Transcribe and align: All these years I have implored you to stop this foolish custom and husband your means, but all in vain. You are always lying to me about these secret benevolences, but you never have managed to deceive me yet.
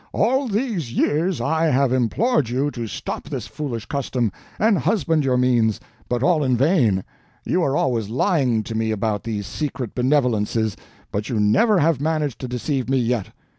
All 0.13 0.47
these 0.47 0.91
years 0.91 1.39
I 1.39 1.65
have 1.65 1.93
implored 1.93 2.49
you 2.49 2.71
to 2.71 2.87
stop 2.87 3.29
this 3.29 3.45
foolish 3.45 3.85
custom 3.85 4.31
and 4.57 4.79
husband 4.79 5.23
your 5.23 5.37
means, 5.37 5.79
but 6.09 6.23
all 6.23 6.43
in 6.43 6.57
vain. 6.57 7.03
You 7.45 7.61
are 7.61 7.77
always 7.77 8.09
lying 8.09 8.63
to 8.63 8.73
me 8.73 8.89
about 8.89 9.23
these 9.25 9.45
secret 9.45 9.93
benevolences, 9.93 10.75
but 11.11 11.29
you 11.29 11.39
never 11.39 11.77
have 11.77 12.01
managed 12.01 12.39
to 12.39 12.47
deceive 12.47 12.89
me 12.89 12.97
yet. 12.97 13.27